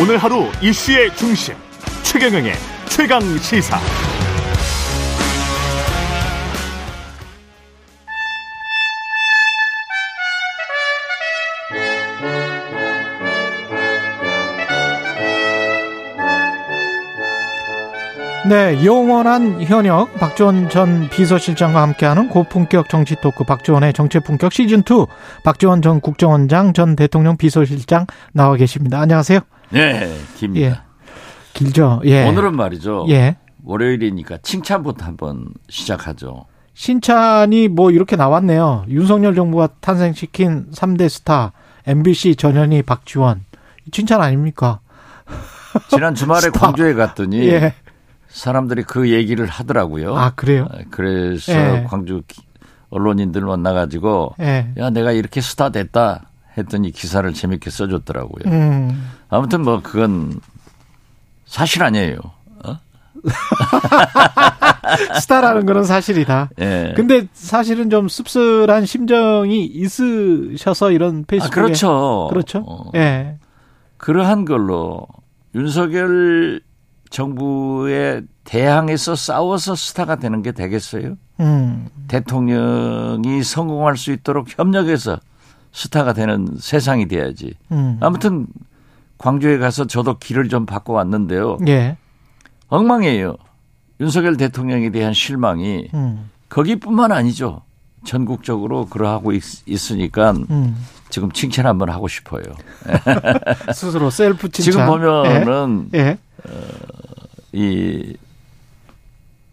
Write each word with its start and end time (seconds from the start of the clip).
오늘 0.00 0.16
하루 0.16 0.44
이슈의 0.62 1.12
중심 1.16 1.56
최경영의 2.04 2.52
최강 2.88 3.20
시사. 3.38 3.80
네, 18.48 18.84
영원한 18.84 19.60
현역 19.64 20.14
박지원 20.20 20.70
전 20.70 21.08
비서실장과 21.10 21.82
함께하는 21.82 22.28
고품격 22.28 22.88
정치 22.88 23.16
토크 23.16 23.42
박지원의 23.42 23.94
정치 23.94 24.20
품격 24.20 24.52
시즌 24.52 24.84
2 24.88 25.06
박지원 25.42 25.82
전 25.82 26.00
국정원장 26.00 26.72
전 26.72 26.94
대통령 26.94 27.36
비서실장 27.36 28.06
나와 28.32 28.54
계십니다. 28.54 29.00
안녕하세요. 29.00 29.40
네, 29.70 30.16
깁니다. 30.36 30.66
예. 30.66 30.80
길죠. 31.52 32.00
예. 32.04 32.26
오늘은 32.28 32.54
말이죠. 32.56 33.06
예. 33.08 33.36
월요일이니까 33.64 34.38
칭찬부터 34.42 35.04
한번 35.04 35.48
시작하죠. 35.68 36.46
신찬이 36.74 37.68
뭐 37.68 37.90
이렇게 37.90 38.16
나왔네요. 38.16 38.84
윤석열 38.88 39.34
정부가 39.34 39.68
탄생시킨 39.80 40.70
3대 40.70 41.08
스타 41.08 41.52
MBC 41.86 42.36
전현희 42.36 42.82
박지원 42.82 43.44
칭찬 43.90 44.20
아닙니까? 44.22 44.80
지난 45.90 46.14
주말에. 46.14 46.50
광주에 46.50 46.94
갔더니 46.94 47.48
예. 47.48 47.74
사람들이 48.28 48.84
그 48.84 49.10
얘기를 49.10 49.46
하더라고요. 49.46 50.14
아, 50.16 50.30
그래요? 50.36 50.68
그래서 50.90 51.52
예. 51.52 51.84
광주 51.88 52.22
기- 52.28 52.42
언론인들 52.90 53.42
만나가지고 53.42 54.34
예. 54.40 54.68
야 54.78 54.90
내가 54.90 55.12
이렇게 55.12 55.40
스타 55.40 55.70
됐다 55.70 56.30
했더니 56.58 56.90
기사를 56.90 57.32
재밌게 57.32 57.70
써줬더라고요. 57.70 58.52
음. 58.52 59.10
아무튼 59.28 59.62
뭐 59.62 59.80
그건 59.82 60.40
사실 61.46 61.82
아니에요. 61.82 62.18
어? 62.64 62.76
스타라는 65.20 65.66
거는 65.66 65.84
사실이다. 65.84 66.50
예. 66.60 66.92
근데 66.96 67.26
사실은 67.32 67.90
좀 67.90 68.08
씁쓸한 68.08 68.86
심정이 68.86 69.64
있으셔서 69.64 70.90
이런 70.92 71.20
아, 71.20 71.24
페이스북에 71.26 71.54
그렇죠. 71.54 72.28
그렇죠. 72.30 72.64
어. 72.66 72.90
예. 72.94 73.38
그러한 73.96 74.44
걸로 74.44 75.06
윤석열 75.54 76.60
정부에 77.10 78.22
대항해서 78.44 79.14
싸워서 79.14 79.74
스타가 79.74 80.16
되는 80.16 80.42
게 80.42 80.52
되겠어요? 80.52 81.16
음. 81.40 81.88
대통령이 82.08 83.42
성공할 83.42 83.96
수 83.96 84.12
있도록 84.12 84.58
협력해서 84.58 85.18
스타가 85.72 86.12
되는 86.12 86.48
세상이 86.58 87.08
돼야지. 87.08 87.54
음. 87.72 87.98
아무튼 88.00 88.46
광주에 89.18 89.58
가서 89.58 89.86
저도 89.86 90.18
길을 90.18 90.48
좀 90.48 90.66
바꿔 90.66 90.92
왔는데요. 90.94 91.58
예. 91.68 91.96
엉망이에요. 92.68 93.36
윤석열 94.00 94.36
대통령에 94.36 94.90
대한 94.90 95.12
실망이 95.12 95.88
음. 95.94 96.30
거기뿐만 96.48 97.12
아니죠. 97.12 97.62
전국적으로 98.04 98.86
그러하고 98.86 99.32
있, 99.32 99.42
있으니까 99.66 100.30
음. 100.50 100.76
지금 101.10 101.32
칭찬 101.32 101.66
한번 101.66 101.90
하고 101.90 102.06
싶어요. 102.06 102.42
스스로 103.74 104.10
셀프 104.10 104.48
칭찬. 104.50 104.72
지금 104.72 104.86
보면은 104.86 105.88
예. 105.94 105.98
예. 105.98 106.18
이 107.52 108.16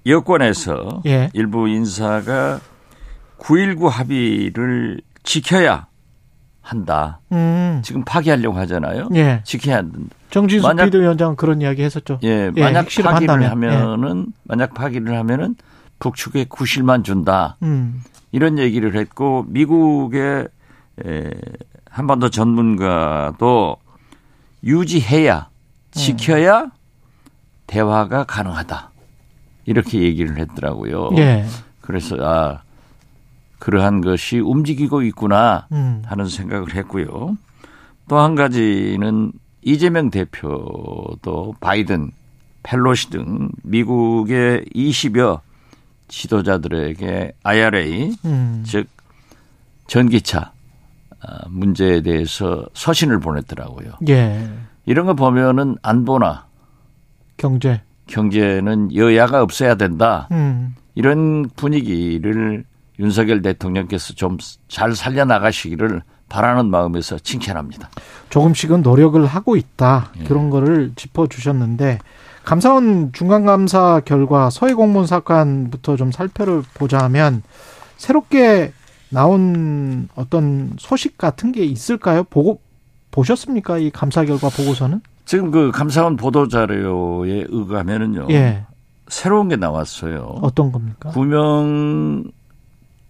여권에서 0.06 1.02
예. 1.08 1.32
일부 1.34 1.68
인사가 1.68 2.60
9.19 3.40 3.90
합의를 3.90 5.02
지켜야 5.24 5.88
한다. 6.76 7.20
음. 7.32 7.80
지금 7.84 8.04
파기하려고 8.04 8.58
하잖아요. 8.58 9.10
예. 9.14 9.42
지켜야 9.44 9.78
한다. 9.78 10.00
정진수 10.32 10.66
만약- 10.68 10.86
비대위원장 10.86 11.36
그런 11.36 11.62
이야기 11.62 11.84
했었죠. 11.84 12.18
예, 12.24 12.52
예, 12.56 12.62
만약 12.62 12.88
파기를 13.04 13.32
한다면. 13.32 13.72
예. 13.72 13.76
하면은 13.78 14.26
만약 14.44 14.74
파기를 14.74 15.16
하면은 15.16 15.56
북측에 16.00 16.46
구실만 16.50 17.04
준다. 17.04 17.58
음. 17.62 18.02
이런 18.32 18.58
얘기를 18.58 18.96
했고 18.96 19.46
미국의 19.48 20.48
에, 21.06 21.32
한반도 21.90 22.30
전문가도 22.30 23.78
유지해야 24.64 25.50
지켜야 25.92 26.72
대화가 27.68 28.24
가능하다. 28.24 28.92
이렇게 29.66 30.02
얘기를 30.02 30.38
했더라고요. 30.38 31.12
예. 31.18 31.46
그래서 31.82 32.18
아 32.22 32.62
그러한 33.60 34.02
것이 34.02 34.40
움직이고 34.40 35.02
있구나 35.04 35.68
음. 35.72 36.02
하는 36.06 36.28
생각을 36.28 36.76
했고요. 36.76 37.38
또 38.08 38.18
한 38.18 38.36
가지는 38.36 39.32
이재명 39.64 40.12
대표도 40.12 41.56
바이든, 41.60 42.12
펠로시 42.64 43.10
등 43.10 43.50
미국의 43.64 44.66
20여 44.76 45.40
지도자들에게 46.08 47.34
IRA 47.44 48.16
음. 48.26 48.64
즉 48.66 48.88
전기차 49.88 50.52
아, 51.22 51.48
문제에 51.50 52.02
대해서 52.02 52.66
서신을 52.74 53.20
보냈더라고요. 53.20 53.94
예. 54.10 54.48
이런 54.86 55.08
거 55.08 55.16
보면은 55.16 55.78
안보나 55.82 56.46
경제. 57.38 57.82
경제는 58.08 58.94
여야가 58.96 59.42
없어야 59.42 59.74
된다. 59.76 60.28
음. 60.32 60.76
이런 60.94 61.50
분위기를 61.56 62.64
윤석열 63.00 63.42
대통령께서 63.42 64.14
좀 64.14 64.38
잘 64.68 64.96
살려나가시기를 64.96 66.02
바라는 66.30 66.66
마음에서 66.70 67.20
칭찬합니다. 67.20 67.90
조금씩은 68.30 68.82
노력을 68.82 69.24
하고 69.26 69.56
있다. 69.56 70.12
예. 70.20 70.24
그런 70.24 70.50
거를 70.50 70.92
짚어 70.96 71.28
주셨는데 71.28 72.00
감사원 72.44 73.12
중간감사 73.14 74.02
결과 74.06 74.50
서해 74.50 74.74
공무원 74.74 75.08
사건부터 75.08 75.96
좀 75.98 76.12
살펴를 76.12 76.64
보자 76.74 77.00
하면 77.00 77.44
새롭게 77.98 78.74
나온 79.10 80.10
어떤 80.16 80.74
소식 80.78 81.18
같은 81.18 81.52
게 81.52 81.64
있을까요? 81.64 82.24
보고 82.24 82.60
보셨습니까? 83.12 83.78
이 83.78 83.90
감사 83.92 84.26
결과 84.26 84.50
보고서는? 84.50 85.02
지금 85.26 85.52
그 85.52 85.72
감사원 85.72 86.18
보도 86.18 86.48
자료에 86.48 87.46
의하면은요. 87.50 88.28
예. 88.32 88.66
새로운 89.08 89.48
게 89.48 89.56
나왔어요. 89.56 90.40
어떤 90.42 90.72
겁니까? 90.72 91.10
구명 91.12 92.24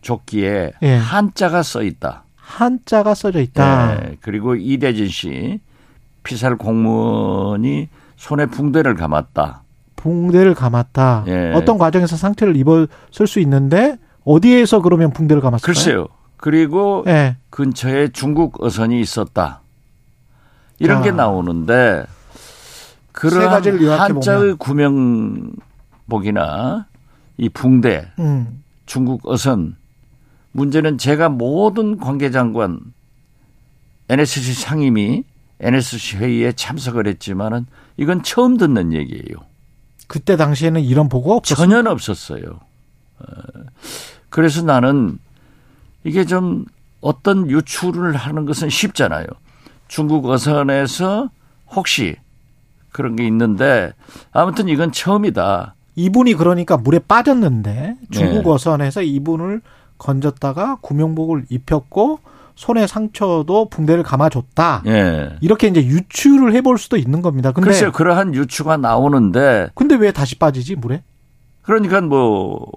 조끼에 0.05 0.71
예. 0.83 0.95
한자가 0.95 1.63
써 1.63 1.81
있다. 1.81 2.25
한자가 2.35 3.15
써져 3.15 3.41
있다. 3.41 3.97
예, 4.03 4.17
그리고 4.21 4.53
이대진 4.55 5.07
씨 5.07 5.59
피살 6.23 6.57
공무원이 6.57 7.89
손에 8.15 8.45
붕대를 8.45 8.93
감았다. 8.93 9.63
붕대를 9.95 10.53
감았다. 10.53 11.23
예. 11.27 11.53
어떤 11.55 11.79
과정에서 11.79 12.17
상처를 12.17 12.55
입었을 12.55 13.25
수 13.25 13.39
있는데 13.39 13.97
어디에서 14.25 14.83
그러면 14.83 15.09
붕대를 15.11 15.41
감았을까요? 15.41 15.73
글쎄요. 15.73 16.07
그리고 16.37 17.03
예. 17.07 17.37
근처에 17.49 18.09
중국 18.09 18.63
어선이 18.63 19.01
있었다. 19.01 19.61
이런 20.77 20.99
아. 20.99 21.01
게 21.01 21.11
나오는데 21.11 22.05
세 22.05 22.11
그런 23.11 23.49
한자의 23.99 24.55
구명복이나 24.59 25.55
이 27.37 27.49
붕대, 27.49 28.11
음. 28.19 28.61
중국 28.85 29.21
어선 29.27 29.77
문제는 30.55 30.97
제가 30.97 31.27
모든 31.27 31.97
관계장관 31.97 32.79
NSC 34.07 34.53
상임위 34.53 35.25
NSC 35.59 36.17
회의에 36.17 36.53
참석을 36.53 37.07
했지만은 37.07 37.65
이건 37.97 38.23
처음 38.23 38.55
듣는 38.55 38.93
얘기예요. 38.93 39.35
그때 40.07 40.37
당시에는 40.37 40.81
이런 40.81 41.09
보고가 41.09 41.35
없었어요. 41.35 41.69
전혀 41.69 41.91
없었어요. 41.91 42.59
어, 43.19 43.25
그래서 44.29 44.61
나는 44.61 45.19
이게 46.05 46.23
좀 46.25 46.65
어떤 47.01 47.49
유출을 47.49 48.15
하는 48.15 48.45
것은 48.45 48.69
쉽잖아요. 48.69 49.27
중국 49.89 50.25
어선에서 50.25 51.29
혹시 51.71 52.15
그런 52.91 53.17
게 53.17 53.27
있는데 53.27 53.91
아무튼 54.31 54.69
이건 54.69 54.93
처음이다. 54.93 55.75
이분이 55.97 56.35
그러니까 56.35 56.77
물에 56.77 56.99
빠졌는데 56.99 57.97
중국 58.11 58.43
네. 58.43 58.49
어선에서 58.49 59.01
이분을 59.01 59.61
건졌다가 59.97 60.77
구명복을 60.81 61.45
입혔고 61.49 62.19
손에 62.55 62.87
상처도 62.87 63.69
붕대를 63.69 64.03
감아줬다. 64.03 64.83
예. 64.87 65.35
이렇게 65.41 65.67
이제 65.67 65.85
유추를 65.85 66.53
해볼 66.53 66.77
수도 66.77 66.97
있는 66.97 67.21
겁니다. 67.21 67.51
근데 67.51 67.67
글쎄요, 67.67 67.91
그러한 67.91 68.33
유추가 68.33 68.77
나오는데 68.77 69.69
근데 69.75 69.95
왜 69.95 70.11
다시 70.11 70.37
빠지지 70.39 70.75
물에? 70.75 71.03
그러니까 71.61 71.99
뭐 72.01 72.71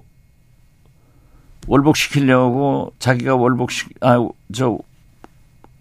월복 1.67 1.95
시키려고 1.95 2.91
자기가 2.99 3.35
월복 3.35 3.71
시, 3.71 3.85
아, 4.01 4.27
저 4.53 4.77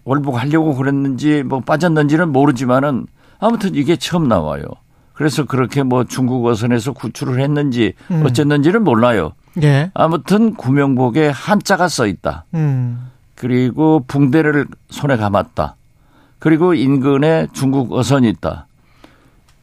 월복 0.04 0.40
하려고 0.40 0.74
그랬는지 0.74 1.42
뭐 1.42 1.60
빠졌는지는 1.60 2.30
모르지만은 2.30 3.06
아무튼 3.40 3.74
이게 3.74 3.96
처음 3.96 4.28
나와요. 4.28 4.64
그래서 5.12 5.44
그렇게 5.44 5.82
뭐 5.82 6.04
중국 6.04 6.46
어선에서 6.46 6.92
구출을 6.92 7.40
했는지 7.40 7.94
음. 8.10 8.24
어쨌는지는 8.24 8.84
몰라요. 8.84 9.32
예. 9.62 9.90
아무튼 9.94 10.54
구명복에 10.54 11.28
한자가 11.28 11.88
써 11.88 12.06
있다. 12.06 12.44
음. 12.54 13.10
그리고 13.34 14.04
붕대를 14.06 14.66
손에 14.90 15.16
감았다. 15.16 15.76
그리고 16.38 16.74
인근에 16.74 17.48
중국 17.52 17.92
어선이 17.92 18.28
있다. 18.30 18.66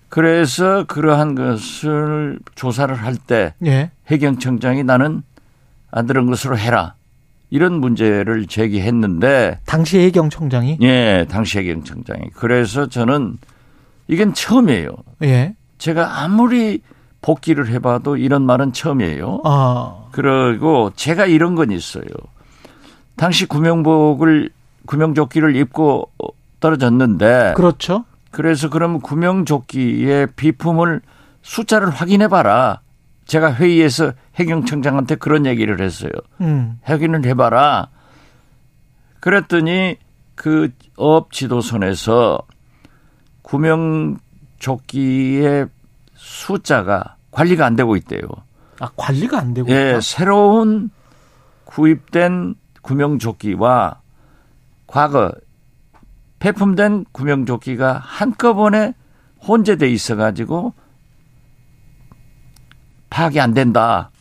그래서 0.09 0.85
그러한 0.85 1.35
것을 1.35 2.39
조사를 2.55 2.93
할때 2.95 3.53
예. 3.65 3.91
해경청장이 4.07 4.83
나는 4.83 5.23
안 5.91 6.05
들은 6.07 6.25
것으로 6.27 6.57
해라. 6.57 6.95
이런 7.49 7.73
문제를 7.79 8.47
제기했는데 8.47 9.59
당시 9.65 9.99
해경청장이 9.99 10.79
예, 10.81 11.25
당시 11.29 11.59
해경청장이. 11.59 12.29
그래서 12.33 12.87
저는 12.87 13.37
이건 14.07 14.33
처음이에요. 14.33 14.89
예. 15.23 15.55
제가 15.77 16.21
아무리 16.21 16.81
복귀를 17.25 17.69
해봐도 17.69 18.17
이런 18.17 18.43
말은 18.45 18.71
처음이에요. 18.71 19.41
아. 19.45 20.05
그리고 20.11 20.91
제가 20.95 21.25
이런 21.25 21.55
건 21.55 21.71
있어요. 21.71 22.05
당시 23.15 23.47
구명복을 23.47 24.51
구명조끼를 24.85 25.55
입고 25.55 26.11
떨어졌는데 26.59 27.53
그렇죠. 27.55 28.05
그래서 28.29 28.69
그럼 28.69 28.99
구명조끼의 28.99 30.27
비품을 30.35 31.01
숫자를 31.41 31.89
확인해 31.89 32.27
봐라. 32.27 32.81
제가 33.25 33.55
회의에서 33.55 34.11
해경청장한테 34.35 35.15
그런 35.15 35.47
얘기를 35.47 35.81
했어요. 35.81 36.11
음. 36.41 36.77
확인을 36.83 37.25
해봐라. 37.25 37.87
그랬더니 39.19 39.97
그 40.35 40.69
업 40.97 41.31
지도선에서 41.31 42.39
구명조끼의 44.61 45.67
숫자가 46.15 47.14
관리가 47.35 47.65
안 47.65 47.75
되고 47.75 47.97
있대요. 47.97 48.21
아, 48.79 48.89
관리가 48.95 49.37
안 49.37 49.53
되고 49.53 49.69
예, 49.69 49.91
있다. 49.91 50.01
새로운 50.01 50.89
구입된 51.65 52.55
구명조끼와 52.81 53.99
과거 54.87 55.33
폐품된 56.39 57.05
구명조끼가 57.11 57.99
한꺼번에 58.01 58.93
혼재돼 59.45 59.89
있어 59.91 60.15
가지고 60.15 60.73
파악이 63.09 63.39
안 63.41 63.53
된다. 63.53 64.11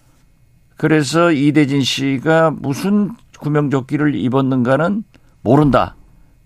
그래서 0.77 1.31
이대진 1.31 1.83
씨가 1.83 2.51
무슨 2.51 3.13
구명조끼를 3.39 4.17
입었는가는 4.17 5.05
모른다. 5.43 5.95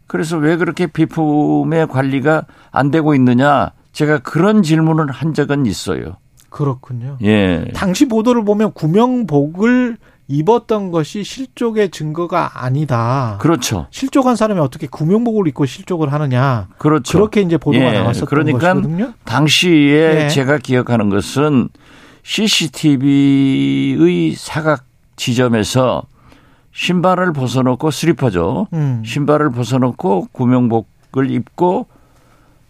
그래서 0.06 0.36
왜 0.36 0.56
그렇게 0.56 0.86
비품의 0.86 1.86
관리가 1.88 2.44
안 2.70 2.90
되고 2.90 3.14
있느냐? 3.14 3.72
제가 3.92 4.18
그런 4.18 4.62
질문을 4.62 5.10
한 5.10 5.32
적은 5.32 5.64
있어요. 5.64 6.18
그렇군요. 6.50 7.16
예. 7.22 7.64
당시 7.74 8.06
보도를 8.06 8.44
보면 8.44 8.72
구명복을 8.72 9.96
입었던 10.28 10.90
것이 10.90 11.24
실족의 11.24 11.90
증거가 11.90 12.62
아니다. 12.62 13.38
그렇죠. 13.40 13.86
실족한 13.90 14.36
사람이 14.36 14.60
어떻게 14.60 14.86
구명복을 14.86 15.48
입고 15.48 15.64
실족을 15.64 16.12
하느냐. 16.12 16.68
그렇죠. 16.76 17.16
그렇게 17.16 17.40
이제 17.40 17.56
보도가 17.56 17.86
예, 17.86 17.92
나왔었던 17.92 18.28
그러니까 18.28 18.74
것이거든요. 18.74 19.14
당시에 19.24 20.24
예. 20.24 20.28
제가 20.28 20.58
기억하는 20.58 21.08
것은 21.08 21.70
CCTV의 22.22 24.34
사각 24.36 24.84
지점에서 25.16 26.02
신발을 26.72 27.32
벗어놓고 27.32 27.90
슬리퍼죠. 27.90 28.68
음. 28.74 29.02
신발을 29.04 29.50
벗어놓고 29.50 30.28
구명복을 30.32 31.30
입고 31.30 31.86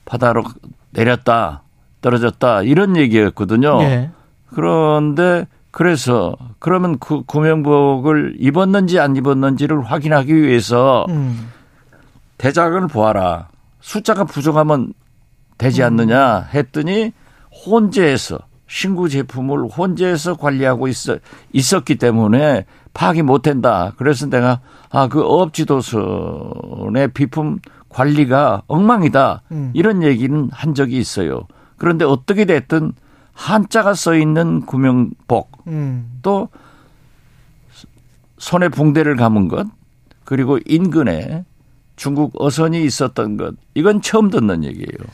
바다로 0.04 0.44
내렸다, 0.90 1.64
떨어졌다 2.00 2.62
이런 2.62 2.96
얘기였거든요. 2.96 3.80
예. 3.82 4.10
그런데 4.50 5.46
그래서 5.70 6.36
그러면 6.58 6.98
그 6.98 7.22
구명복을 7.24 8.36
입었는지 8.38 8.98
안 8.98 9.16
입었는지를 9.16 9.82
확인하기 9.82 10.34
위해서 10.34 11.06
음. 11.08 11.50
대작을 12.38 12.86
보아라. 12.88 13.48
숫자가 13.80 14.24
부족하면 14.24 14.92
되지 15.56 15.82
않느냐 15.82 16.48
했더니 16.54 17.12
혼재해서 17.66 18.38
신구 18.66 19.08
제품을 19.08 19.66
혼재해서 19.66 20.36
관리하고 20.36 20.88
있어 20.88 21.16
있었기 21.52 21.96
때문에 21.96 22.66
파악이 22.94 23.22
못 23.22 23.42
된다. 23.42 23.92
그래서 23.96 24.26
내가 24.26 24.60
아 24.90 25.08
그 25.08 25.22
업지도선의 25.22 27.08
비품 27.14 27.58
관리가 27.88 28.62
엉망이다. 28.66 29.42
음. 29.52 29.70
이런 29.74 30.02
얘기는 30.02 30.48
한 30.52 30.74
적이 30.74 30.98
있어요. 30.98 31.40
그런데 31.78 32.04
어떻게 32.04 32.44
됐든 32.44 32.92
한자가 33.32 33.94
써 33.94 34.16
있는 34.16 34.66
구명복 34.66 35.64
음. 35.68 36.18
또 36.22 36.48
손에 38.38 38.68
붕대를 38.68 39.16
감은 39.16 39.48
것 39.48 39.66
그리고 40.24 40.58
인근에 40.66 41.44
중국 41.98 42.32
어선이 42.40 42.84
있었던 42.84 43.36
것 43.36 43.54
이건 43.74 44.00
처음 44.00 44.30
듣는 44.30 44.62
얘기예요. 44.64 45.08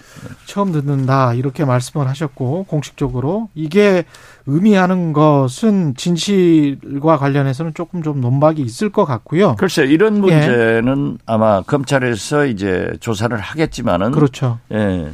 처음 0.44 0.70
듣는다 0.70 1.32
이렇게 1.32 1.64
말씀을 1.64 2.06
하셨고 2.08 2.64
공식적으로 2.64 3.48
이게 3.54 4.04
의미하는 4.46 5.14
것은 5.14 5.94
진실과 5.96 7.16
관련해서는 7.16 7.72
조금 7.72 8.02
좀 8.02 8.20
논박이 8.20 8.60
있을 8.60 8.90
것 8.90 9.06
같고요. 9.06 9.56
글쎄 9.56 9.84
이런 9.84 10.20
문제는 10.20 11.18
아마 11.24 11.62
검찰에서 11.62 12.44
이제 12.44 12.92
조사를 13.00 13.36
하겠지만은 13.38 14.12
그렇죠. 14.12 14.58
예. 14.72 15.10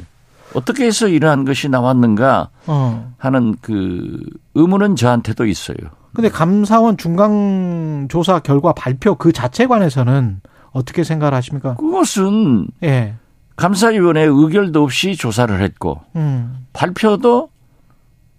어떻게 0.55 0.87
해서 0.87 1.09
이러한 1.09 1.45
것이 1.45 1.69
나왔는가 1.69 2.51
어. 2.67 3.15
하는 3.19 3.55
그 3.61 4.19
의문은 4.55 4.97
저한테도 4.97 5.47
있어요. 5.47 5.77
근데 6.13 6.29
감사원 6.29 6.97
중간 6.97 8.09
조사 8.11 8.41
결과 8.41 8.73
발표 8.73 9.15
그 9.15 9.33
자체에 9.33 9.67
관해서는 9.67 10.41
어떻게 10.73 11.05
생각을 11.05 11.35
하십니까? 11.35 11.77
그것은 11.77 12.69
예. 12.83 13.15
감사위원회 13.57 14.23
의결도 14.23 14.83
없이 14.83 15.17
조사를 15.17 15.61
했고 15.61 16.01
음. 16.17 16.67
발표도 16.73 17.51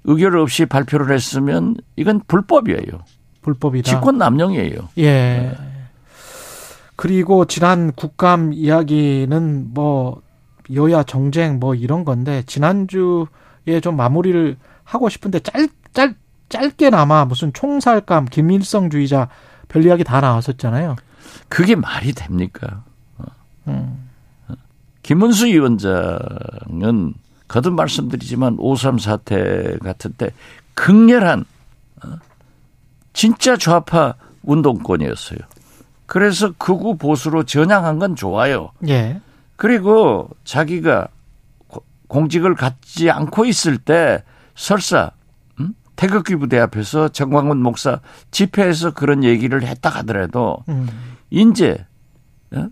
의결 0.03 0.37
없이 0.37 0.65
발표를 0.65 1.13
했으면 1.13 1.75
이건 1.95 2.21
불법이에요. 2.27 3.03
불법이다. 3.41 3.89
직권 3.89 4.17
남용이에요. 4.17 4.89
예. 4.97 5.55
그리고 6.95 7.45
지난 7.45 7.91
국감 7.93 8.53
이야기는 8.53 9.73
뭐 9.73 10.21
여야 10.73 11.03
정쟁 11.03 11.59
뭐 11.59 11.75
이런 11.75 12.05
건데 12.05 12.43
지난주에 12.45 13.79
좀 13.81 13.95
마무리를 13.95 14.57
하고 14.83 15.09
싶은데 15.09 15.39
짧, 15.39 15.69
짧, 15.93 16.15
짧게나마 16.49 17.25
무슨 17.25 17.53
총살감, 17.53 18.25
김일성주의자 18.25 19.29
별 19.67 19.85
이야기 19.85 20.03
다 20.03 20.21
나왔었잖아요. 20.21 20.95
그게 21.47 21.75
말이 21.75 22.13
됩니까? 22.13 22.83
음. 23.67 24.09
김문수 25.03 25.47
위원장은 25.47 27.13
거듭 27.47 27.73
말씀드리지만 27.73 28.57
5.3 28.57 28.99
사태 28.99 29.77
같은 29.79 30.13
때 30.13 30.31
극렬한 30.73 31.45
어, 32.03 32.15
진짜 33.13 33.57
좌파 33.57 34.15
운동권이었어요. 34.43 35.39
그래서 36.05 36.53
극우 36.57 36.97
보수로 36.97 37.43
전향한 37.43 37.99
건 37.99 38.15
좋아요. 38.15 38.71
예. 38.87 39.19
그리고 39.61 40.27
자기가 40.43 41.07
고- 41.67 41.83
공직을 42.07 42.55
갖지 42.55 43.11
않고 43.11 43.45
있을 43.45 43.77
때 43.77 44.23
설사 44.55 45.11
음? 45.59 45.75
태극기 45.95 46.35
부대 46.37 46.57
앞에서 46.57 47.09
정광훈 47.09 47.61
목사 47.61 47.99
집회에서 48.31 48.89
그런 48.95 49.23
얘기를 49.23 49.61
했다 49.61 49.91
하더라도 49.91 50.57
음. 50.67 50.89
이제 51.29 51.85
어? 52.55 52.69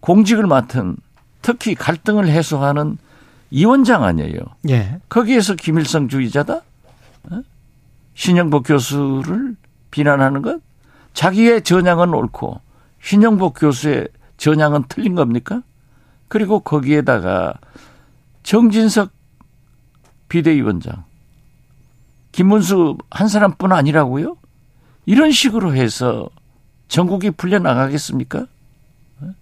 공직을 0.00 0.46
맡은 0.46 0.98
특히 1.40 1.74
갈등을 1.74 2.28
해소하는 2.28 2.98
위원장 3.50 4.04
아니에요. 4.04 4.40
예. 4.68 5.00
거기에서 5.08 5.54
김일성 5.54 6.06
주의자다? 6.08 6.56
어? 7.30 7.42
신영복 8.12 8.64
교수를 8.66 9.56
비난하는 9.90 10.42
것? 10.42 10.60
자기의 11.14 11.62
전향은 11.62 12.12
옳고 12.12 12.60
신영복 13.00 13.54
교수의 13.58 14.08
전향은 14.36 14.84
틀린 14.90 15.14
겁니까? 15.14 15.62
그리고 16.30 16.60
거기에다가 16.60 17.54
정진석 18.44 19.10
비대위원장, 20.28 21.02
김문수 22.30 22.98
한 23.10 23.26
사람뿐 23.26 23.72
아니라고요? 23.72 24.36
이런 25.06 25.32
식으로 25.32 25.74
해서 25.74 26.30
전국이 26.86 27.32
풀려나가겠습니까? 27.32 28.46
어? 29.22 29.34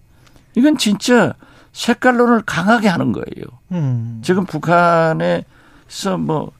이건 0.55 0.79
진짜 0.79 1.35
색깔론을 1.73 2.41
강하게 2.47 2.87
하는 2.87 3.11
거예요. 3.11 3.45
음. 3.71 4.19
지금 4.23 4.45
북한에서 4.47 6.17
뭐 6.17 6.51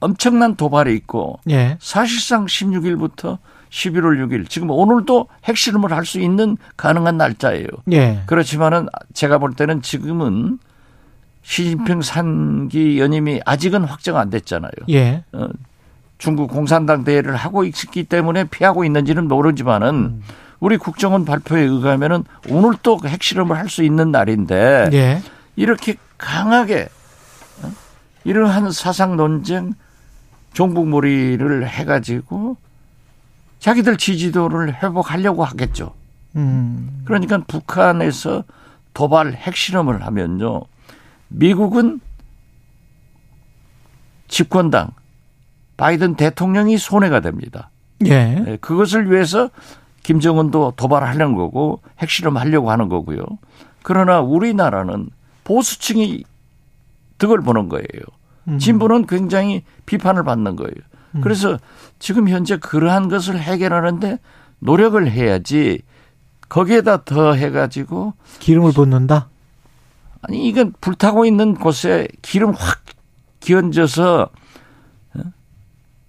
엄청난 0.00 0.56
도발이 0.56 0.94
있고 0.96 1.38
예. 1.50 1.76
사실상 1.80 2.46
16일부터 2.46 3.36
11월 3.78 4.24
6일 4.24 4.48
지금 4.48 4.70
오늘도 4.70 5.26
핵실험을 5.44 5.92
할 5.92 6.04
수 6.04 6.20
있는 6.20 6.56
가능한 6.76 7.16
날짜예요. 7.16 7.66
예. 7.92 8.22
그렇지만은 8.26 8.86
제가 9.14 9.38
볼 9.38 9.54
때는 9.54 9.82
지금은 9.82 10.58
시진핑 11.42 12.02
산기 12.02 13.00
연임이 13.00 13.40
아직은 13.44 13.84
확정 13.84 14.16
안 14.16 14.30
됐잖아요. 14.30 14.70
예. 14.90 15.24
어, 15.32 15.48
중국 16.18 16.50
공산당 16.50 17.04
대회를 17.04 17.34
하고 17.36 17.64
있기 17.64 18.04
때문에 18.04 18.44
피하고 18.44 18.84
있는지는 18.84 19.26
모르지만은 19.28 20.22
우리 20.60 20.76
국정원 20.76 21.24
발표에 21.24 21.62
의하면은 21.62 22.24
오늘 22.50 22.74
또 22.82 22.98
핵실험을 23.04 23.56
할 23.56 23.68
수 23.68 23.82
있는 23.82 24.12
날인데 24.12 24.90
예. 24.92 25.22
이렇게 25.56 25.96
강하게 26.18 26.88
어? 27.62 27.70
이러한 28.24 28.70
사상 28.72 29.16
논쟁, 29.16 29.72
종북몰이를 30.52 31.66
해가지고 31.68 32.56
자기들 33.64 33.96
지지도를 33.96 34.82
회복하려고 34.82 35.42
하겠죠. 35.42 35.94
음. 36.36 37.00
그러니까 37.06 37.38
북한에서 37.38 38.44
도발 38.92 39.32
핵실험을 39.32 40.04
하면요. 40.04 40.64
미국은 41.28 41.98
집권당 44.28 44.90
바이든 45.78 46.16
대통령이 46.16 46.76
손해가 46.76 47.20
됩니다. 47.20 47.70
예. 48.04 48.34
네, 48.34 48.58
그것을 48.58 49.10
위해서 49.10 49.48
김정은도 50.02 50.74
도발하려는 50.76 51.34
거고 51.34 51.80
핵실험 52.00 52.36
하려고 52.36 52.70
하는 52.70 52.90
거고요. 52.90 53.24
그러나 53.82 54.20
우리나라는 54.20 55.08
보수층이 55.44 56.24
득을 57.16 57.40
보는 57.40 57.70
거예요. 57.70 58.02
음. 58.46 58.58
진보는 58.58 59.06
굉장히 59.06 59.62
비판을 59.86 60.22
받는 60.22 60.56
거예요. 60.56 60.74
그래서 61.22 61.58
지금 61.98 62.28
현재 62.28 62.56
그러한 62.56 63.08
것을 63.08 63.38
해결하는데 63.38 64.18
노력을 64.58 65.10
해야지 65.10 65.80
거기에다 66.48 67.04
더 67.04 67.34
해가지고 67.34 68.14
기름을 68.40 68.72
붓는다. 68.72 69.28
아니 70.22 70.48
이건 70.48 70.72
불타고 70.80 71.26
있는 71.26 71.54
곳에 71.54 72.08
기름 72.22 72.52
확 72.52 72.82
기얹어서 73.40 74.30
어? 75.14 75.20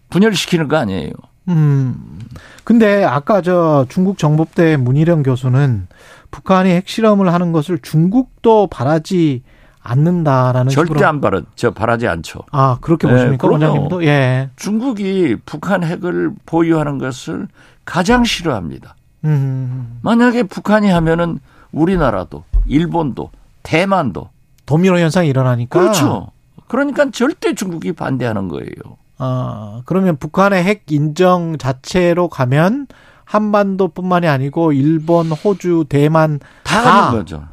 분열시키는 0.09 0.67
거 0.67 0.77
아니에요. 0.77 1.11
음. 1.49 2.19
근데 2.63 3.03
아까 3.03 3.41
저 3.41 3.85
중국 3.89 4.17
정법대 4.17 4.77
문희령 4.77 5.23
교수는 5.23 5.87
북한이 6.31 6.69
핵실험을 6.71 7.31
하는 7.31 7.51
것을 7.51 7.79
중국도 7.79 8.67
바라지 8.67 9.43
않는다라는 9.85 10.69
절대 10.69 10.93
식으로 10.93 11.07
안 11.07 11.21
바라, 11.21 11.41
저 11.55 11.71
바라지 11.71 12.07
않죠. 12.07 12.39
아 12.51 12.77
그렇게 12.81 13.07
네, 13.07 13.13
보십니까 13.13 13.47
그럼요. 13.47 13.63
원장님도 13.65 14.05
예. 14.05 14.49
중국이 14.55 15.37
북한 15.45 15.83
핵을 15.83 16.31
보유하는 16.45 16.97
것을 16.97 17.47
가장 17.85 18.23
싫어합니다. 18.23 18.95
음. 19.25 19.99
만약에 20.01 20.43
북한이 20.43 20.89
하면은 20.89 21.39
우리나라도, 21.71 22.43
일본도, 22.65 23.29
대만도 23.63 24.29
도미노 24.65 24.97
현상이 24.97 25.29
일어나니까 25.29 25.79
그렇죠. 25.79 26.31
그러니까 26.67 27.11
절대 27.11 27.53
중국이 27.53 27.93
반대하는 27.93 28.47
거예요. 28.47 28.97
아 29.17 29.81
그러면 29.85 30.17
북한의 30.17 30.63
핵 30.63 30.83
인정 30.89 31.57
자체로 31.59 32.27
가면 32.27 32.87
한반도뿐만이 33.23 34.27
아니고 34.27 34.71
일본, 34.71 35.31
호주, 35.31 35.85
대만 35.89 36.39
다 36.63 36.81
다. 36.81 37.07
하는 37.07 37.19
거죠. 37.19 37.43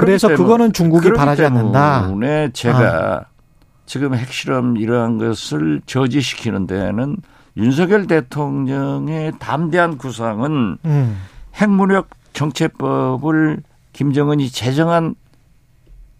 그래서 0.00 0.28
그거는 0.28 0.72
중국이 0.72 1.12
바라지 1.12 1.44
않는다. 1.44 2.02
때문에 2.02 2.50
제가 2.52 3.26
지금 3.84 4.14
핵실험 4.14 4.76
이러한 4.78 5.18
것을 5.18 5.82
저지시키는 5.86 6.66
데는 6.66 7.16
윤석열 7.56 8.06
대통령의 8.06 9.32
담대한 9.38 9.98
구상은 9.98 10.78
음. 10.84 11.18
핵무력 11.54 12.08
정체법을 12.32 13.62
김정은이 13.92 14.48
제정한 14.48 15.14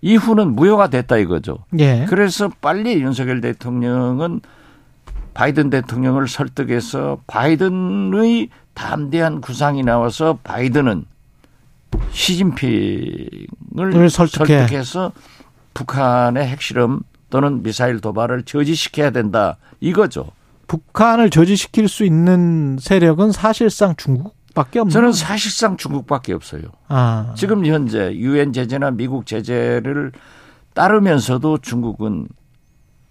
이후는 0.03 0.55
무효가 0.55 0.89
됐다 0.89 1.17
이거죠. 1.17 1.59
예. 1.79 2.05
그래서 2.09 2.51
빨리 2.61 3.01
윤석열 3.01 3.41
대통령은 3.41 4.41
바이든 5.33 5.71
대통령을 5.71 6.29
설득해서 6.29 7.19
바이든의 7.27 8.51
담대한 8.75 9.41
구상이 9.41 9.83
나와서 9.83 10.39
바이든은 10.45 11.07
시진핑을 12.11 13.47
을 13.79 14.11
설득해. 14.11 14.59
설득해서 14.59 15.13
북한의 15.75 16.47
핵실험 16.47 17.01
또는 17.31 17.63
미사일 17.63 18.01
도발을 18.01 18.43
저지시켜야 18.45 19.11
된다 19.11 19.57
이거죠. 19.81 20.27
북한을 20.67 21.31
저지시킬 21.31 21.89
수 21.89 22.05
있는 22.05 22.79
세력은 22.81 23.33
사실상 23.33 23.95
중국밖에 23.97 24.81
없는. 24.81 24.91
저는 24.91 25.13
사실상 25.13 25.77
중국밖에 25.77 26.33
없어요. 26.33 26.63
아. 26.89 27.35
지금 27.37 27.65
현재 27.67 28.15
유엔 28.15 28.53
제재나 28.53 28.91
미국 28.91 29.27
제재를 29.27 30.13
따르면서도 30.75 31.59
중국은 31.59 32.29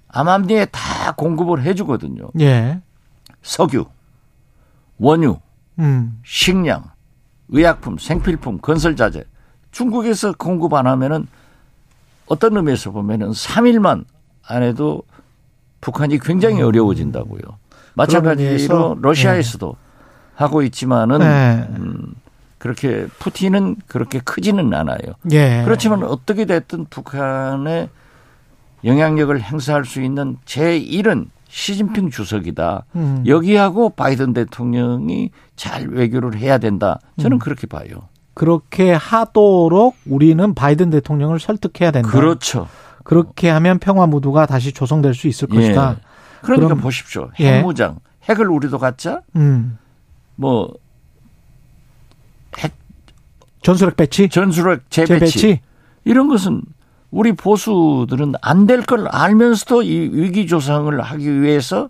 암암리에 0.09 0.65
다 0.65 1.13
공급을 1.13 1.63
해주거든요. 1.63 2.29
예. 2.39 2.81
석유, 3.41 3.85
원유, 4.97 5.39
음. 5.79 6.19
식량, 6.23 6.90
의약품, 7.51 7.97
생필품, 7.97 8.59
건설자재. 8.59 9.23
중국에서 9.71 10.33
공급 10.33 10.73
안 10.73 10.87
하면은 10.87 11.27
어떤 12.27 12.55
의미에서 12.57 12.91
보면은 12.91 13.31
3일만 13.31 14.05
안 14.47 14.63
해도 14.63 15.03
북한이 15.81 16.19
굉장히 16.19 16.61
어려워진다고요. 16.61 17.41
마찬가지로 17.93 18.97
러시아에서도 19.01 19.75
하고 20.35 20.61
있지만은 20.63 21.19
네. 21.19 21.67
음, 21.77 22.15
그렇게 22.57 23.07
푸틴은 23.19 23.77
그렇게 23.87 24.19
크지는 24.19 24.73
않아요. 24.73 24.99
예. 25.31 25.61
그렇지만 25.65 26.03
어떻게 26.03 26.45
됐든 26.45 26.85
북한의 26.89 27.89
영향력을 28.83 29.41
행사할 29.41 29.85
수 29.85 30.01
있는 30.01 30.37
제1은 30.45 31.27
시진핑 31.51 32.09
주석이다. 32.11 32.85
음. 32.95 33.23
여기하고 33.27 33.89
바이든 33.89 34.31
대통령이 34.33 35.31
잘 35.57 35.87
외교를 35.89 36.37
해야 36.37 36.57
된다. 36.57 36.99
저는 37.19 37.35
음. 37.37 37.39
그렇게 37.39 37.67
봐요. 37.67 38.07
그렇게 38.33 38.93
하도록 38.93 39.95
우리는 40.05 40.53
바이든 40.55 40.89
대통령을 40.91 41.41
설득해야 41.41 41.91
된다. 41.91 42.09
그렇죠. 42.09 42.69
그렇게 43.03 43.49
하면 43.49 43.79
평화 43.79 44.07
무드가 44.07 44.45
다시 44.45 44.71
조성될 44.71 45.13
수 45.13 45.27
있을 45.27 45.49
것이다. 45.49 45.97
예. 45.99 46.01
그러니까 46.41 46.67
그럼- 46.69 46.79
보십시오. 46.81 47.29
예. 47.41 47.57
핵무장. 47.57 47.99
핵을 48.29 48.49
우리도 48.49 48.79
갖자. 48.79 49.21
음. 49.35 49.77
뭐 50.37 50.73
핵 52.51 52.73
전술핵 53.61 53.95
배치, 53.97 54.29
전술핵 54.29 54.89
재배치. 54.89 55.39
재배치. 55.39 55.59
이런 56.05 56.27
것은 56.29 56.61
우리 57.11 57.33
보수들은 57.33 58.33
안 58.41 58.65
될 58.67 58.81
걸 58.85 59.07
알면서도 59.07 59.83
이 59.83 60.09
위기 60.13 60.47
조성을 60.47 60.99
하기 60.99 61.41
위해서 61.41 61.89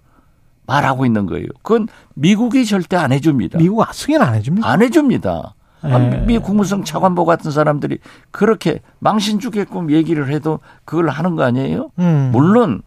말하고 0.66 1.06
있는 1.06 1.26
거예요. 1.26 1.48
그건 1.62 1.88
미국이 2.16 2.66
절대 2.66 2.96
안 2.98 3.12
해줍니다. 3.12 3.58
미국 3.60 3.86
승인 3.94 4.22
안 4.22 4.36
해줍니까? 4.36 4.68
안 4.70 4.82
해줍니다. 4.82 5.54
아, 5.84 6.00
예. 6.00 6.18
미 6.28 6.38
국무성 6.38 6.84
차관보 6.84 7.26
같은 7.26 7.50
사람들이 7.52 7.98
그렇게 8.30 8.82
망신 9.00 9.40
주게끔 9.40 9.90
얘기를 9.92 10.30
해도 10.30 10.60
그걸 10.86 11.10
하는 11.10 11.36
거 11.36 11.44
아니에요? 11.44 11.90
음. 12.00 12.30
물론 12.32 12.82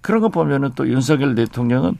그런 0.00 0.20
거 0.22 0.28
보면은 0.28 0.70
또 0.74 0.88
윤석열 0.88 1.34
대통령은 1.34 1.96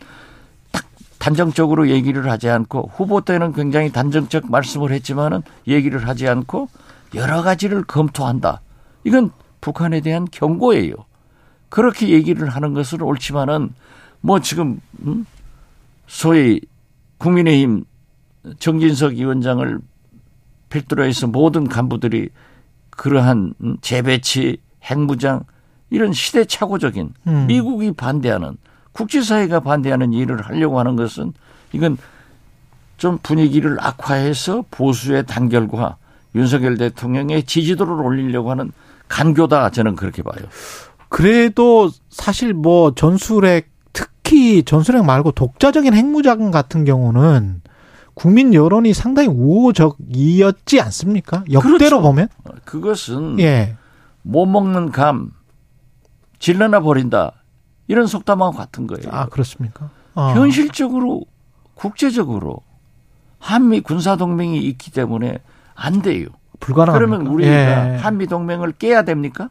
딱 0.72 0.84
단정적으로 1.18 1.88
얘기를 1.88 2.30
하지 2.30 2.48
않고 2.50 2.90
후보 2.94 3.20
때는 3.20 3.52
굉장히 3.52 3.92
단정적 3.92 4.50
말씀을 4.50 4.92
했지만은 4.92 5.42
얘기를 5.68 6.06
하지 6.08 6.26
않고 6.28 6.68
여러 7.14 7.42
가지를 7.42 7.84
검토한다. 7.84 8.60
이건 9.04 9.30
북한에 9.64 10.02
대한 10.02 10.26
경고예요. 10.30 10.92
그렇게 11.70 12.10
얘기를 12.10 12.50
하는 12.50 12.74
것은 12.74 13.00
옳지만은 13.00 13.72
뭐 14.20 14.38
지금 14.40 14.78
음? 15.06 15.24
소위 16.06 16.60
국민의힘 17.16 17.86
정진석 18.58 19.14
위원장을 19.14 19.80
필두로 20.68 21.04
해서 21.04 21.26
모든 21.26 21.66
간부들이 21.66 22.28
그러한 22.90 23.54
음, 23.62 23.76
재배치, 23.80 24.58
핵무장 24.82 25.44
이런 25.88 26.12
시대착오적인 26.12 27.14
음. 27.26 27.46
미국이 27.46 27.92
반대하는 27.92 28.58
국제사회가 28.92 29.60
반대하는 29.60 30.12
일을 30.12 30.42
하려고 30.42 30.78
하는 30.78 30.94
것은 30.94 31.32
이건 31.72 31.96
좀 32.98 33.18
분위기를 33.22 33.78
악화해서 33.80 34.66
보수의 34.70 35.24
단결과 35.24 35.96
윤석열 36.34 36.76
대통령의 36.76 37.44
지지도를 37.44 37.94
올리려고 37.94 38.50
하는 38.50 38.70
간교다 39.08 39.70
저는 39.70 39.96
그렇게 39.96 40.22
봐요. 40.22 40.44
그래도 41.08 41.90
사실 42.10 42.54
뭐 42.54 42.94
전술핵 42.94 43.70
특히 43.92 44.62
전술핵 44.64 45.04
말고 45.04 45.32
독자적인 45.32 45.94
핵무장 45.94 46.50
같은 46.50 46.84
경우는 46.84 47.62
국민 48.14 48.54
여론이 48.54 48.94
상당히 48.94 49.28
우호적이었지 49.28 50.80
않습니까? 50.80 51.44
역대로 51.50 51.78
그렇죠. 51.78 52.02
보면 52.02 52.28
그것은 52.64 53.40
예. 53.40 53.76
못 54.22 54.46
먹는 54.46 54.90
감 54.90 55.30
질러나 56.38 56.80
버린다 56.80 57.32
이런 57.86 58.06
속담하고 58.06 58.56
같은 58.56 58.86
거예요. 58.86 59.08
아 59.10 59.26
그렇습니까? 59.26 59.90
어. 60.14 60.32
현실적으로 60.34 61.22
국제적으로 61.74 62.60
한미 63.38 63.80
군사 63.80 64.16
동맹이 64.16 64.58
있기 64.58 64.90
때문에 64.90 65.40
안 65.74 66.02
돼요. 66.02 66.28
불가능합니까? 66.60 66.92
그러면 67.18 67.32
우리가 67.34 67.50
예. 67.94 67.96
한미 67.98 68.26
동맹을 68.26 68.72
깨야 68.72 69.02
됩니까? 69.02 69.50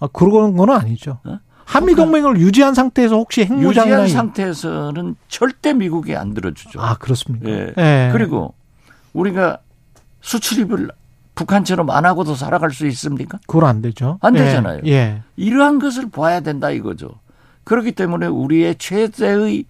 아, 0.00 0.08
그런 0.12 0.56
건 0.56 0.70
아니죠. 0.70 1.18
어? 1.24 1.38
한미 1.64 1.94
동맹을 1.94 2.38
유지한 2.40 2.74
상태에서 2.74 3.16
혹시 3.16 3.44
핵무장이나 3.44 4.02
유지한 4.02 4.06
이- 4.06 4.10
상태에서는 4.10 5.16
절대 5.28 5.72
미국이 5.72 6.14
안 6.14 6.34
들어주죠. 6.34 6.80
아 6.80 6.96
그렇습니까? 6.98 7.48
예. 7.48 7.72
예. 7.78 8.10
그리고 8.12 8.54
우리가 9.14 9.58
수출입을 10.20 10.90
북한처럼 11.34 11.88
안 11.90 12.04
하고도 12.04 12.34
살아갈 12.34 12.70
수 12.70 12.86
있습니까? 12.88 13.38
그건 13.46 13.68
안 13.68 13.80
되죠. 13.82 14.18
안 14.20 14.34
되잖아요. 14.34 14.80
예. 14.86 14.90
예. 14.92 15.22
이러한 15.36 15.78
것을 15.78 16.10
봐야 16.10 16.40
된다 16.40 16.70
이거죠. 16.70 17.08
그렇기 17.64 17.92
때문에 17.92 18.26
우리의 18.26 18.76
최대의 18.76 19.64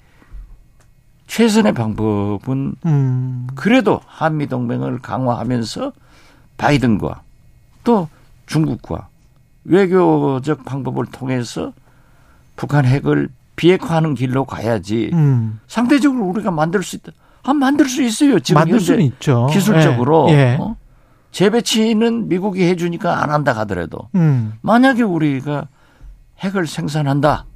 최선의 1.27 1.73
방법은 1.73 2.75
음. 2.85 3.47
그래도 3.55 4.01
한미 4.07 4.47
동맹을 4.49 4.99
강화하면서 4.99 5.93
바이든과 6.57 7.23
또 7.83 8.09
중국과 8.47 9.09
외교적 9.65 10.65
방법을 10.65 11.07
통해서 11.07 11.73
북한 12.57 12.85
핵을 12.85 13.29
비핵화하는 13.57 14.15
길로 14.15 14.45
가야지 14.45 15.11
음. 15.13 15.61
상대적으로 15.67 16.25
우리가 16.27 16.51
만들 16.51 16.83
수 16.83 16.97
있다. 16.97 17.13
아 17.43 17.53
만들 17.53 17.89
수 17.89 18.03
있어요. 18.03 18.41
지금 18.41 18.61
만들 18.61 18.81
수는 18.81 19.03
있죠. 19.03 19.49
기술적으로 19.53 20.29
예. 20.31 20.33
예. 20.33 20.57
어? 20.61 20.77
재배치는 21.31 22.29
미국이 22.29 22.63
해주니까 22.63 23.23
안 23.23 23.31
한다 23.31 23.53
하더라도 23.53 24.09
음. 24.15 24.55
만약에 24.63 25.03
우리가 25.03 25.69
핵을 26.39 26.67
생산한다, 26.67 27.47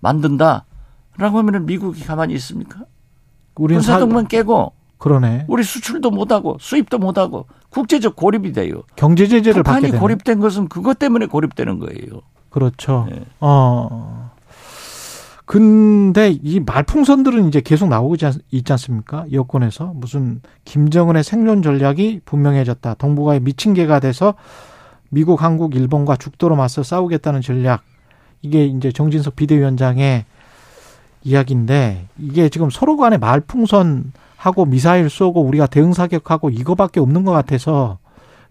만든다라고 0.00 1.38
하면은 1.38 1.66
미국이 1.66 2.04
가만히 2.04 2.34
있습니까? 2.34 2.80
군사동맹 3.54 4.26
깨고 4.26 4.72
그러네. 5.00 5.46
우리 5.48 5.62
수출도 5.64 6.10
못하고 6.10 6.56
수입도 6.60 6.98
못하고 6.98 7.46
국제적 7.70 8.14
고립이 8.16 8.52
돼요. 8.52 8.82
경제 8.96 9.26
제재를 9.26 9.62
받게 9.62 9.76
북한이 9.78 9.86
되는. 9.92 9.98
고립된 9.98 10.40
것은 10.40 10.68
그것 10.68 10.98
때문에 10.98 11.26
고립되는 11.26 11.78
거예요. 11.80 12.20
그렇죠. 12.50 13.08
예. 13.10 13.20
어. 13.40 14.30
근데 15.46 16.30
이 16.42 16.60
말풍선들은 16.60 17.48
이제 17.48 17.60
계속 17.60 17.88
나오고 17.88 18.14
있지 18.14 18.26
않- 18.26 18.34
않습니까? 18.70 19.24
여권에서 19.32 19.92
무슨 19.96 20.42
김정은의 20.64 21.24
생존 21.24 21.62
전략이 21.62 22.20
분명해졌다. 22.24 22.94
동북아의 22.94 23.40
미친 23.40 23.74
개가 23.74 23.98
돼서 23.98 24.34
미국, 25.08 25.42
한국, 25.42 25.74
일본과 25.74 26.14
죽도록 26.16 26.56
맞서 26.56 26.84
싸우겠다는 26.84 27.40
전략. 27.40 27.82
이게 28.42 28.64
이제 28.66 28.92
정진석 28.92 29.34
비대위원장의 29.34 30.24
이야기인데 31.24 32.06
이게 32.18 32.48
지금 32.48 32.70
서로 32.70 32.96
간에 32.96 33.18
말풍선 33.18 34.12
하고 34.40 34.64
미사일 34.64 35.10
쏘고 35.10 35.42
우리가 35.42 35.66
대응 35.66 35.92
사격하고 35.92 36.48
이거밖에 36.48 36.98
없는 36.98 37.26
것 37.26 37.32
같아서 37.32 37.98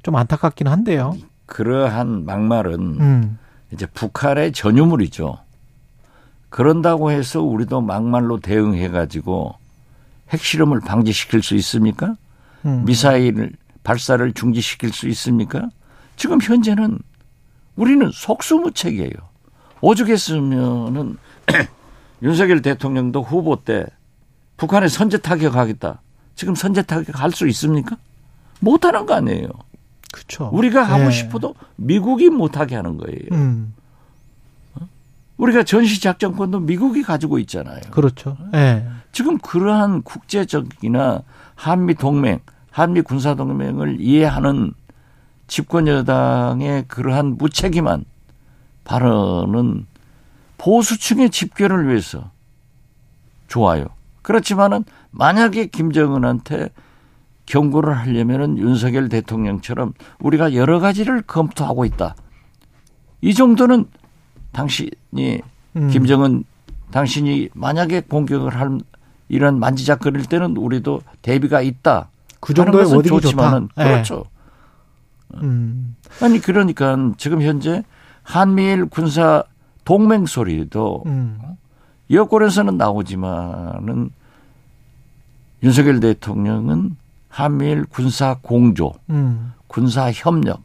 좀 0.03 0.15
안타깝긴 0.17 0.67
한데요. 0.67 1.17
그러한 1.47 2.25
막말은 2.25 2.79
음. 2.79 3.39
이제 3.71 3.87
북한의 3.87 4.51
전유물이죠. 4.51 5.39
그런다고 6.49 7.09
해서 7.09 7.41
우리도 7.41 7.81
막말로 7.81 8.39
대응해 8.39 8.89
가지고 8.89 9.55
핵실험을 10.29 10.79
방지시킬 10.79 11.41
수 11.41 11.55
있습니까? 11.55 12.15
음. 12.65 12.83
미사일 12.85 13.53
발사를 13.83 14.31
중지시킬 14.33 14.93
수 14.93 15.07
있습니까? 15.07 15.69
지금 16.15 16.39
현재는 16.39 16.99
우리는 17.75 18.11
속수무책이에요. 18.13 19.13
오죽했으면은 19.81 21.17
윤석열 22.21 22.61
대통령도 22.61 23.23
후보 23.23 23.55
때 23.55 23.87
북한에 24.59 24.89
선제 24.89 25.17
타격하겠다. 25.19 26.01
지금 26.35 26.53
선제 26.53 26.81
타격할 26.81 27.31
수 27.31 27.47
있습니까? 27.47 27.97
못하는 28.59 29.05
거 29.05 29.15
아니에요. 29.15 29.47
그렇죠. 30.11 30.49
우리가 30.51 30.83
하고 30.83 31.05
예. 31.05 31.11
싶어도 31.11 31.55
미국이 31.77 32.29
못하게 32.29 32.75
하는 32.75 32.97
거예요. 32.97 33.19
음. 33.31 33.73
우리가 35.37 35.63
전시 35.63 36.01
작전권도 36.01 36.59
미국이 36.59 37.03
가지고 37.03 37.39
있잖아요. 37.39 37.79
그렇죠. 37.91 38.37
예. 38.53 38.85
지금 39.13 39.37
그러한 39.37 40.01
국제적이나 40.01 41.23
한미 41.55 41.95
동맹, 41.95 42.39
한미 42.69 43.01
군사 43.01 43.35
동맹을 43.35 44.01
이해하는 44.01 44.73
집권 45.47 45.87
여당의 45.87 46.83
그러한 46.89 47.37
무책임한 47.37 48.03
발언은 48.83 49.85
보수층의 50.57 51.29
집결을 51.29 51.87
위해서 51.87 52.31
좋아요. 53.47 53.85
그렇지만은 54.29 54.83
만약에 55.09 55.65
김정은한테 55.65 56.69
경고를 57.47 57.97
하려면은 57.97 58.59
윤석열 58.59 59.09
대통령처럼 59.09 59.93
우리가 60.19 60.53
여러 60.53 60.79
가지를 60.79 61.23
검토하고 61.23 61.83
있다. 61.83 62.13
이 63.21 63.33
정도는 63.33 63.87
당신이 64.51 65.41
음. 65.77 65.87
김정은 65.89 66.43
당신이 66.91 67.49
만약에 67.55 68.01
공격을 68.01 68.55
할 68.55 68.77
이런 69.29 69.59
만지작거릴 69.59 70.27
때는 70.27 70.57
우리도 70.57 71.01
대비가 71.23 71.63
있다. 71.63 72.11
그 72.39 72.53
정도의 72.53 72.85
워딩이 72.85 73.21
좋지만은. 73.21 73.69
예. 73.79 73.83
그렇죠. 73.83 74.25
음. 75.41 75.95
아니 76.21 76.39
그러니까 76.39 77.13
지금 77.17 77.41
현재 77.41 77.83
한미일 78.21 78.85
군사 78.85 79.43
동맹 79.85 80.27
소리도 80.27 81.01
음. 81.07 81.39
여권에서는 82.11 82.77
나오지만은 82.77 84.11
윤석열 85.63 85.99
대통령은 85.99 86.95
한미일 87.27 87.85
군사 87.85 88.37
공조, 88.41 88.93
음. 89.09 89.53
군사 89.67 90.11
협력 90.11 90.61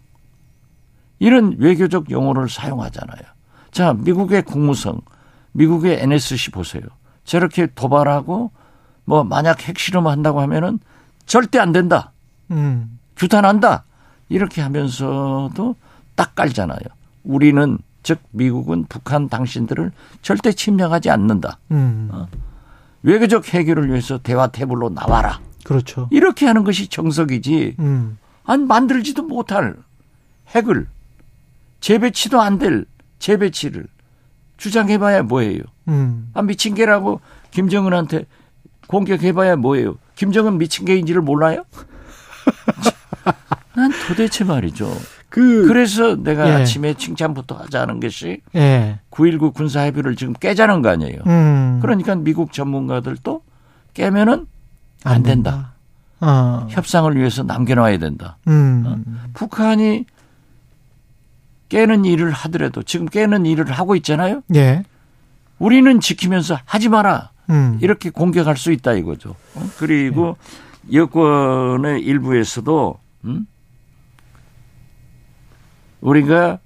이런 1.19 1.57
외교적 1.59 2.11
용어를 2.11 2.49
사용하잖아요. 2.49 3.23
자, 3.71 3.93
미국의 3.93 4.43
국무성, 4.43 5.01
미국의 5.53 6.01
NSC 6.01 6.51
보세요. 6.51 6.83
저렇게 7.25 7.67
도발하고 7.75 8.51
뭐 9.05 9.25
만약 9.25 9.67
핵실험 9.67 10.07
한다고 10.07 10.41
하면은 10.41 10.79
절대 11.27 11.59
안 11.59 11.73
된다. 11.73 12.13
음. 12.51 12.99
규탄한다. 13.17 13.85
이렇게 14.29 14.63
하면서도 14.63 15.77
딱 16.15 16.35
깔잖아요. 16.35 16.81
우리는 17.25 17.79
즉 18.03 18.21
미국은 18.31 18.85
북한 18.89 19.29
당신들을 19.29 19.91
절대 20.23 20.53
침략하지 20.53 21.11
않는다. 21.11 21.59
음. 21.71 22.11
외교적 23.09 23.53
해결을 23.55 23.89
위해서 23.91 24.19
대화 24.19 24.49
테이블로 24.49 24.89
나와라. 24.89 25.39
그렇죠. 25.63 26.09
이렇게 26.11 26.47
하는 26.47 26.65
것이 26.65 26.89
정석이지. 26.89 27.77
음. 27.79 28.19
안 28.45 28.67
만들지도 28.67 29.23
못할 29.23 29.75
핵을 30.49 30.87
재배치도 31.81 32.41
안 32.41 32.59
될 32.59 32.87
재배치를 33.19 33.87
주장해봐야 34.57 35.23
뭐예요? 35.23 35.61
음. 35.89 36.31
아 36.35 36.43
미친 36.43 36.75
개라고 36.75 37.21
김정은한테 37.51 38.27
공격해봐야 38.89 39.57
뭐예요? 39.57 39.97
김정은 40.15 40.59
미친 40.59 40.85
개인지를 40.87 41.21
몰라요? 41.23 41.65
난 43.75 43.91
도대체 44.07 44.45
말이죠. 44.45 44.91
그 45.35 45.67
그래서 45.67 46.15
내가 46.15 46.49
예. 46.49 46.53
아침에 46.53 46.95
칭찬부터 46.95 47.57
하자는 47.57 47.99
것이 47.99 48.41
예. 48.55 49.01
9.19 49.11 49.53
군사 49.53 49.81
합의를 49.81 50.15
지금 50.15 50.33
깨자는 50.33 50.81
거 50.81 50.91
아니에요. 50.91 51.23
음. 51.27 51.81
그러니까 51.83 52.15
미국 52.15 52.53
전문가들도 52.53 53.43
깨면은 53.95 54.47
안 55.03 55.25
된다. 55.25 55.73
어. 56.21 56.69
협상을 56.71 57.17
위해서 57.17 57.43
남겨놔야 57.43 57.99
된다. 57.99 58.39
음. 58.47 59.05
북한이 59.35 60.05
깨는 61.69 62.05
일을 62.05 62.31
하더라도 62.31 62.85
지금 62.85 63.07
깨는 63.07 63.45
일을 63.45 63.73
하고 63.73 63.97
있잖아요. 63.97 64.43
예. 64.55 64.85
우리는 65.59 65.99
지키면서 65.99 66.61
하지 66.65 66.89
마라. 66.89 67.31
음. 67.51 67.81
이렇게 67.83 68.11
공격할 68.11 68.57
수 68.57 68.71
있다 68.71 68.93
이거죠. 68.93 69.35
어? 69.57 69.69
그리고 69.79 70.37
여권의 70.93 72.03
일부에서도 72.03 73.01
음? 73.25 73.47
우리가 76.05 76.59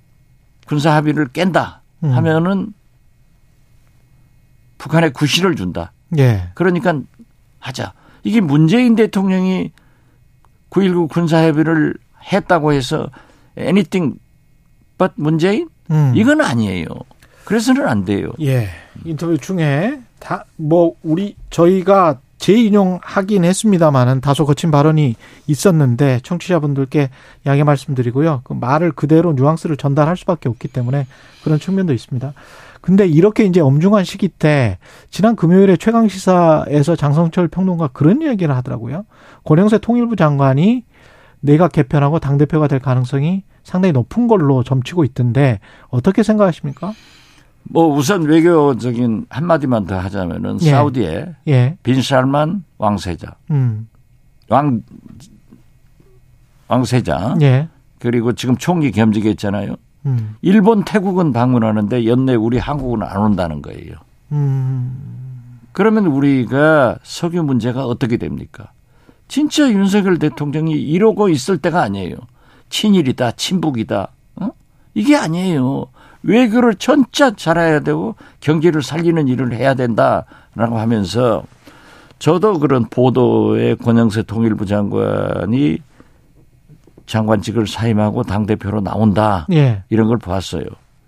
군사 0.66 0.94
합의를 0.94 1.28
깬다 1.28 1.80
음. 2.04 2.10
하면은 2.12 2.74
북한에 4.76 5.08
구실을 5.10 5.56
준다. 5.56 5.92
예. 6.18 6.50
그러니까 6.54 7.00
하자. 7.60 7.92
이게 8.24 8.40
문재인 8.40 8.94
대통령이 8.96 9.72
9.19 10.70 11.08
군사 11.08 11.38
합의를 11.38 11.94
했다고 12.32 12.72
해서 12.72 13.08
anything 13.56 14.18
but 14.98 15.12
문재인? 15.16 15.68
음. 15.90 16.12
이건 16.14 16.40
아니에요. 16.40 16.86
그래서는 17.44 17.88
안 17.88 18.04
돼요. 18.04 18.30
예. 18.40 18.68
인터뷰 19.04 19.38
중에 19.38 20.00
다 20.18 20.44
뭐 20.56 20.94
우리 21.02 21.36
저희가 21.50 22.20
재인용하긴 22.38 23.44
했습니다만은 23.44 24.20
다소 24.20 24.46
거친 24.46 24.70
발언이 24.70 25.16
있었는데 25.46 26.20
청취자분들께 26.22 27.10
양해 27.46 27.64
말씀드리고요. 27.64 28.42
그 28.44 28.52
말을 28.52 28.92
그대로 28.92 29.32
뉘앙스를 29.32 29.76
전달할 29.76 30.16
수밖에 30.16 30.48
없기 30.48 30.68
때문에 30.68 31.06
그런 31.42 31.58
측면도 31.58 31.92
있습니다. 31.92 32.32
근데 32.80 33.06
이렇게 33.06 33.44
이제 33.44 33.60
엄중한 33.60 34.04
시기 34.04 34.28
때 34.28 34.78
지난 35.10 35.36
금요일에 35.36 35.76
최강 35.76 36.08
시사에서 36.08 36.96
장성철 36.96 37.48
평론가 37.48 37.88
그런 37.88 38.22
이야기를 38.22 38.54
하더라고요. 38.54 39.04
권영세 39.44 39.78
통일부 39.78 40.16
장관이 40.16 40.84
내각 41.40 41.72
개편하고 41.72 42.18
당 42.18 42.38
대표가 42.38 42.68
될 42.68 42.78
가능성이 42.78 43.42
상당히 43.62 43.92
높은 43.92 44.28
걸로 44.28 44.62
점치고 44.62 45.04
있던데 45.04 45.60
어떻게 45.88 46.22
생각하십니까? 46.22 46.92
뭐 47.70 47.94
우선 47.94 48.22
외교적인 48.22 49.26
한마디만 49.28 49.86
더 49.86 49.98
하자면은 49.98 50.58
예. 50.62 50.70
사우디에 50.70 51.34
예. 51.48 51.76
빈살만 51.82 52.64
왕세자 52.78 53.34
음. 53.50 53.88
왕 54.48 54.82
왕세자 56.68 57.36
예. 57.42 57.68
그리고 57.98 58.32
지금 58.32 58.56
총리 58.56 58.90
겸직에 58.90 59.30
있잖아요. 59.30 59.76
음. 60.06 60.36
일본, 60.42 60.84
태국은 60.84 61.32
방문하는데 61.32 62.06
연내 62.06 62.34
우리 62.34 62.58
한국은 62.58 63.02
안 63.02 63.16
온다는 63.18 63.60
거예요. 63.62 63.94
음. 64.32 65.60
그러면 65.72 66.06
우리가 66.06 66.98
석유 67.02 67.42
문제가 67.42 67.84
어떻게 67.86 68.16
됩니까? 68.16 68.72
진짜 69.26 69.68
윤석열 69.70 70.18
대통령이 70.18 70.72
이러고 70.72 71.28
있을 71.28 71.58
때가 71.58 71.82
아니에요. 71.82 72.16
친일이다, 72.70 73.32
친북이다. 73.32 74.08
어? 74.36 74.50
이게 74.94 75.16
아니에요. 75.16 75.86
외교를 76.22 76.74
전짜 76.74 77.34
잘해야 77.34 77.80
되고 77.80 78.16
경제를 78.40 78.82
살리는 78.82 79.28
일을 79.28 79.54
해야 79.54 79.74
된다라고 79.74 80.78
하면서 80.78 81.44
저도 82.18 82.58
그런 82.58 82.84
보도에 82.88 83.76
권영세 83.76 84.22
통일부 84.22 84.66
장관이 84.66 85.78
장관직을 87.06 87.66
사임하고 87.66 88.24
당대표로 88.24 88.80
나온다. 88.80 89.46
예. 89.52 89.82
이런 89.88 90.08
걸 90.08 90.18
봤어요. 90.18 90.64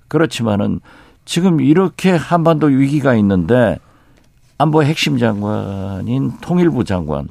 그렇지만은 0.09 0.81
지금 1.25 1.61
이렇게 1.61 2.11
한반도 2.11 2.67
위기가 2.69 3.15
있는데 3.17 3.79
안보 4.59 4.83
핵심 4.83 5.19
장관인 5.19 6.33
통일부 6.41 6.85
장관 6.85 7.29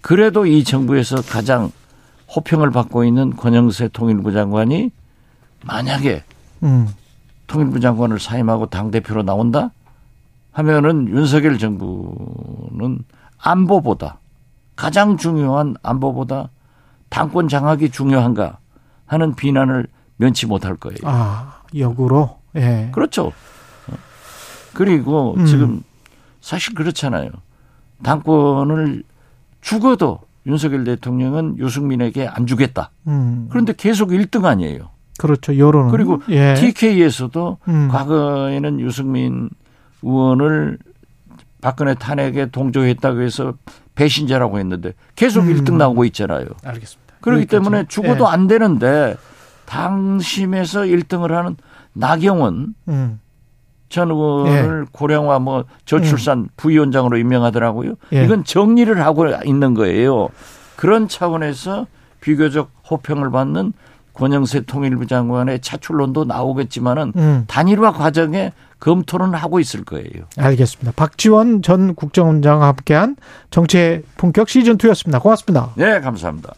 그래도 0.00 0.46
이 0.46 0.64
정부에서 0.64 1.22
가장 1.22 1.70
호평을 2.34 2.70
받고 2.70 3.04
있는 3.04 3.36
권영세 3.36 3.88
통일부 3.88 4.32
장관이 4.32 4.90
만약에 5.64 6.22
음. 6.62 6.88
통일부 7.50 7.80
장관을 7.80 8.20
사임하고 8.20 8.66
당대표로 8.66 9.24
나온다 9.24 9.72
하면은 10.52 11.08
윤석열 11.08 11.58
정부는 11.58 13.00
안보보다 13.38 14.20
가장 14.76 15.16
중요한 15.16 15.74
안보보다 15.82 16.50
당권 17.08 17.48
장악이 17.48 17.90
중요한가 17.90 18.58
하는 19.04 19.34
비난을 19.34 19.88
면치 20.16 20.46
못할 20.46 20.76
거예요. 20.76 20.98
아, 21.02 21.62
역으로. 21.74 22.38
예. 22.54 22.90
그렇죠. 22.92 23.32
그리고 24.72 25.34
음. 25.36 25.44
지금 25.44 25.82
사실 26.40 26.74
그렇잖아요. 26.74 27.30
당권을 28.04 29.02
죽어도 29.60 30.20
윤석열 30.46 30.84
대통령은 30.84 31.58
유승민에게 31.58 32.28
안 32.28 32.46
주겠다. 32.46 32.92
음. 33.08 33.48
그런데 33.50 33.74
계속 33.76 34.10
1등 34.10 34.44
아니에요. 34.44 34.90
그렇죠. 35.20 35.58
여론은. 35.58 35.90
그리고 35.90 36.22
예. 36.30 36.54
TK에서도 36.54 37.58
음. 37.68 37.88
과거에는 37.92 38.80
유승민 38.80 39.50
의원을 40.02 40.78
박근혜 41.60 41.92
탄핵에 41.92 42.46
동조했다고 42.46 43.20
해서 43.20 43.52
배신자라고 43.96 44.58
했는데 44.58 44.94
계속 45.16 45.42
음. 45.42 45.52
1등 45.52 45.74
나오고 45.76 46.06
있잖아요. 46.06 46.46
알겠습니다. 46.64 47.16
그렇기 47.20 47.42
여기까지. 47.42 47.62
때문에 47.62 47.84
죽어도 47.86 48.24
예. 48.24 48.28
안 48.30 48.46
되는데 48.46 49.16
당심에서 49.66 50.84
1등을 50.84 51.32
하는 51.32 51.56
나경원 51.92 52.74
음. 52.88 53.20
전 53.90 54.10
의원을 54.10 54.86
고령화 54.90 55.38
뭐 55.40 55.64
저출산 55.84 56.48
부위원장으로 56.56 57.18
임명하더라고요. 57.18 57.96
예. 58.14 58.24
이건 58.24 58.44
정리를 58.44 58.98
하고 59.04 59.26
있는 59.44 59.74
거예요. 59.74 60.30
그런 60.76 61.08
차원에서 61.08 61.86
비교적 62.22 62.70
호평을 62.90 63.30
받는 63.30 63.74
권영세 64.20 64.60
통일부 64.60 65.06
장관의 65.06 65.60
차출론도 65.60 66.26
나오겠지만은 66.26 67.12
음. 67.16 67.44
단일화 67.46 67.92
과정에 67.92 68.52
검토는 68.78 69.34
하고 69.34 69.60
있을 69.60 69.82
거예요. 69.84 70.26
알겠습니다. 70.36 70.92
박지원 70.94 71.62
전 71.62 71.94
국정원장과 71.94 72.66
함께한 72.68 73.16
정치의 73.50 74.02
본격 74.18 74.50
시즌 74.50 74.76
2였습니다. 74.76 75.22
고맙습니다. 75.22 75.70
네, 75.74 76.00
감사합니다. 76.00 76.52